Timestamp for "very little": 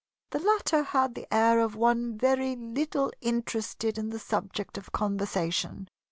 2.17-3.11